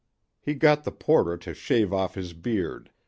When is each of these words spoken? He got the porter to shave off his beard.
He 0.41 0.55
got 0.55 0.83
the 0.83 0.91
porter 0.91 1.37
to 1.37 1.53
shave 1.53 1.93
off 1.93 2.15
his 2.15 2.33
beard. 2.33 2.89